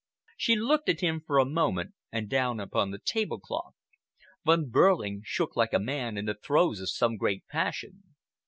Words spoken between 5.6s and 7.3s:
a man in the throes of some